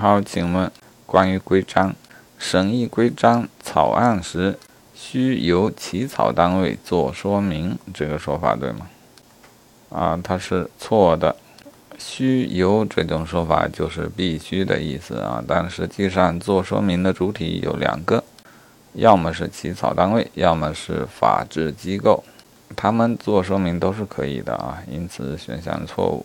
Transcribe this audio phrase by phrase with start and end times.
[0.00, 0.70] 好请问
[1.06, 1.92] 关于规章
[2.38, 4.56] 审议规章草案时
[4.94, 8.88] 需由起草单位做说明这个说法对吗？
[9.90, 11.34] 啊它是错的
[11.98, 18.22] 需由这种说法就是必须的意思啊但实际上做说明的主体有两个
[18.92, 22.22] 要么是起草单位要么是法制机构
[22.76, 26.24] 他们做说明都是可以的啊因此选项错误。